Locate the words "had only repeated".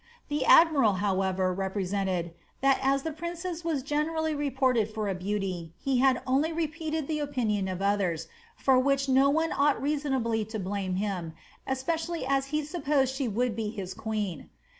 5.99-7.07